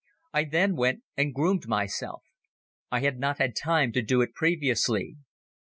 I 0.33 0.45
then 0.45 0.75
went 0.75 1.03
and 1.15 1.31
groomed 1.31 1.67
myself. 1.67 2.23
I 2.91 3.01
had 3.01 3.19
not 3.19 3.37
had 3.37 3.55
time 3.55 3.91
to 3.91 4.01
do 4.01 4.21
it 4.21 4.33
previously. 4.33 5.17